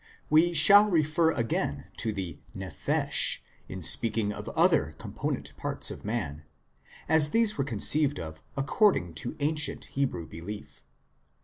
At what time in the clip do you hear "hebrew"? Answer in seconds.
9.93-10.25